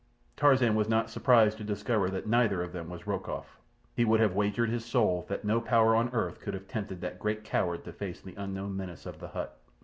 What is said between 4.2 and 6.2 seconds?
wagered his soul that no power on